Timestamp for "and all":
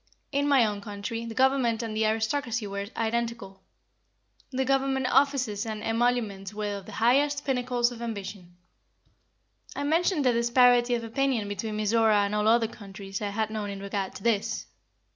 12.25-12.47